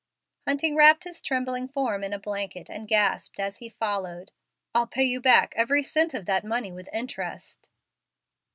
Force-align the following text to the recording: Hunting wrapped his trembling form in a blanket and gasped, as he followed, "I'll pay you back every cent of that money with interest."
Hunting 0.47 0.75
wrapped 0.75 1.03
his 1.03 1.21
trembling 1.21 1.67
form 1.67 2.03
in 2.03 2.11
a 2.11 2.17
blanket 2.17 2.69
and 2.71 2.87
gasped, 2.87 3.39
as 3.39 3.57
he 3.59 3.69
followed, 3.69 4.31
"I'll 4.73 4.87
pay 4.87 5.03
you 5.03 5.21
back 5.21 5.53
every 5.55 5.83
cent 5.83 6.15
of 6.15 6.25
that 6.25 6.43
money 6.43 6.71
with 6.71 6.89
interest." 6.91 7.69